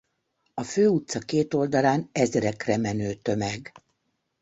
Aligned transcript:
A 0.53 0.63
főutca 0.63 1.19
két 1.19 1.53
oldalán 1.53 2.09
ezrekre 2.11 2.77
menő 2.77 3.13
tömeg. 3.13 3.73